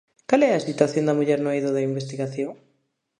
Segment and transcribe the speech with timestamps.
[0.29, 2.51] Cal é a situación da muller no eido da investigación?